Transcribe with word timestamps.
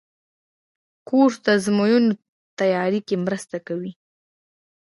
کورس 1.07 1.35
د 1.45 1.47
ازموینو 1.57 2.11
تیاري 2.59 2.99
کې 3.07 3.15
مرسته 3.25 3.57
کوي. 3.67 3.91